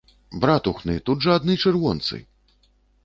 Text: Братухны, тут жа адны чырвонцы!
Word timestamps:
Братухны, 0.45 0.95
тут 1.09 1.21
жа 1.25 1.37
адны 1.41 1.59
чырвонцы! 1.67 2.23